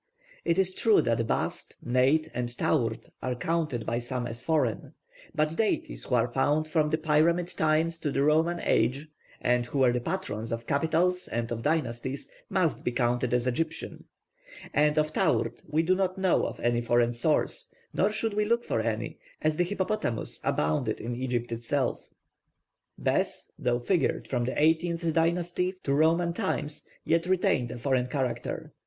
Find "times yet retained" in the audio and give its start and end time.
26.33-27.69